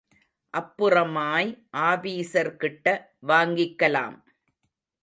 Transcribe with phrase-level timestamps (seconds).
[0.53, 1.49] அப்புறமாய்
[1.89, 2.87] ஆபீஸர்கிட்ட
[3.27, 4.17] வாங்கிக்கலாம்.